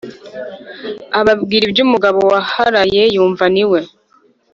ababwira 1.19 1.63
ibyumugabo 1.67 2.19
waharaye 2.31 3.03
yumva 3.15 3.45
niwe! 3.53 3.79